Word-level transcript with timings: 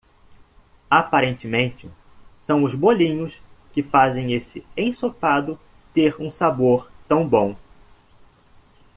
Aparentemente,? 0.89 1.87
são 2.41 2.63
os 2.63 2.73
bolinhos 2.73 3.39
que 3.71 3.83
fazem 3.83 4.33
esse 4.33 4.65
ensopado 4.75 5.59
ter 5.93 6.19
um 6.19 6.31
sabor 6.31 6.91
tão 7.07 7.27
bom. 7.29 7.55